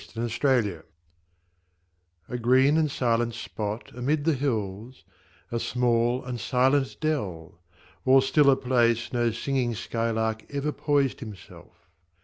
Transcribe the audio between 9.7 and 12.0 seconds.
sky lark ever poised himself.